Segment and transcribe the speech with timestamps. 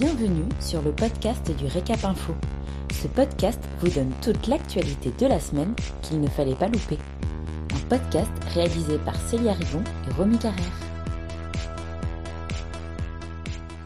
[0.00, 2.32] Bienvenue sur le podcast du Récap Info.
[3.02, 6.96] Ce podcast vous donne toute l'actualité de la semaine qu'il ne fallait pas louper.
[7.74, 10.80] Un podcast réalisé par Célia Rivon et Romy Carrère.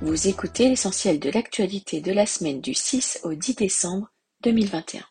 [0.02, 4.06] Vous écoutez l'essentiel de l'actualité de la semaine du 6 au 10 décembre
[4.44, 5.02] 2021.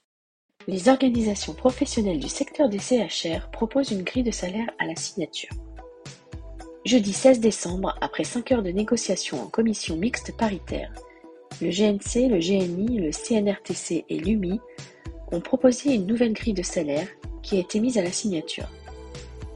[0.70, 5.52] Les organisations professionnelles du secteur des CHR proposent une grille de salaire à la signature.
[6.86, 10.92] Jeudi 16 décembre, après 5 heures de négociations en commission mixte paritaire,
[11.62, 14.60] le GNC, le GNI, le CNRTC et l'UMI
[15.32, 17.08] ont proposé une nouvelle grille de salaire
[17.42, 18.68] qui a été mise à la signature.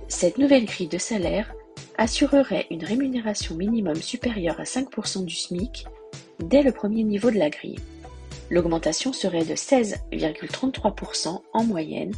[0.08, 1.54] Cette nouvelle grille de salaire
[1.98, 5.86] assurerait une rémunération minimum supérieure à 5% du SMIC
[6.40, 7.80] dès le premier niveau de la grille.
[8.50, 12.14] L'augmentation serait de 16,33% en moyenne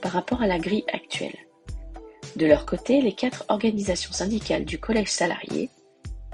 [0.00, 1.36] par rapport à la grille actuelle.
[2.36, 5.70] De leur côté, les quatre organisations syndicales du collège salarié,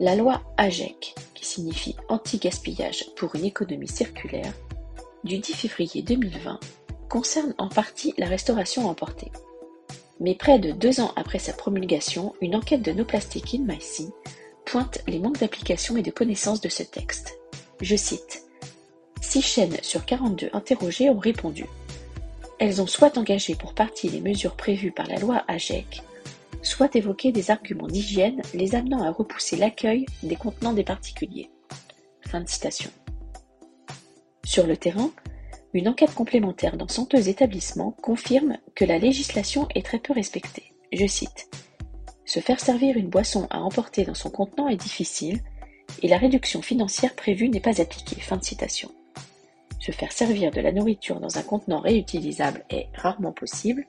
[0.00, 4.52] La loi AGEC, qui signifie anti-gaspillage pour une économie circulaire,
[5.24, 6.60] du 10 février 2020,
[7.08, 9.32] concerne en partie la restauration à emporter.
[10.20, 13.80] Mais près de deux ans après sa promulgation, une enquête de No Plastic in My
[13.80, 14.10] Sea
[14.66, 17.38] pointe les manques d'application et de connaissance de ce texte.
[17.80, 18.42] Je cite
[19.22, 21.64] Six chaînes sur 42 interrogées ont répondu
[22.58, 26.02] elles ont soit engagé pour partie les mesures prévues par la loi AGEC,
[26.62, 31.50] soit évoqué des arguments d'hygiène les amenant à repousser l'accueil des contenants des particuliers.
[32.22, 32.90] Fin de citation.
[34.44, 35.10] Sur le terrain,
[35.74, 40.72] une enquête complémentaire dans centeux établissements confirme que la législation est très peu respectée.
[40.92, 41.50] Je cite
[42.24, 45.40] Se faire servir une boisson à emporter dans son contenant est difficile
[46.02, 48.20] et la réduction financière prévue n'est pas appliquée.
[48.20, 48.90] Fin de citation.
[49.86, 53.86] Se faire servir de la nourriture dans un contenant réutilisable est rarement possible.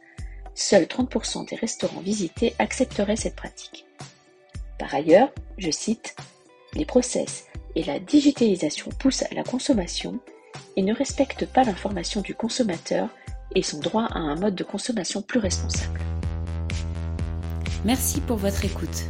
[0.53, 3.87] Seuls 30% des restaurants visités accepteraient cette pratique.
[4.77, 6.15] Par ailleurs, je cite,
[6.75, 10.19] les process et la digitalisation poussent à la consommation
[10.75, 13.09] et ne respectent pas l'information du consommateur
[13.55, 15.99] et son droit à un mode de consommation plus responsable.
[17.85, 19.05] Merci pour votre écoute.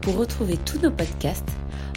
[0.00, 1.48] Pour retrouver tous nos podcasts,